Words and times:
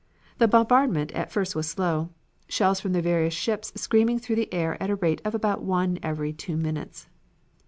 The 0.39 0.47
bombardment 0.47 1.11
at 1.11 1.31
first 1.31 1.55
was 1.55 1.69
slow. 1.69 2.09
Shells 2.49 2.79
from 2.79 2.93
the 2.93 3.03
various 3.03 3.35
ships 3.35 3.71
screaming 3.79 4.17
through 4.17 4.37
the 4.37 4.51
air 4.51 4.75
at 4.81 4.87
the 4.87 4.95
rate 4.95 5.21
of 5.23 5.35
about 5.35 5.61
one 5.61 5.99
every 6.01 6.33
two 6.33 6.57
minutes. 6.57 7.07